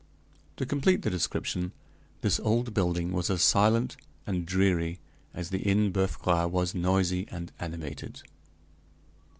[0.57, 1.73] To complete the description,
[2.21, 4.97] this old building was as silent and dreary
[5.31, 8.23] as the Inn Boeuf Gras was noisy and animated.